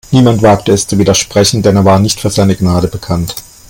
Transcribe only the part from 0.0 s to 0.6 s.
Niemand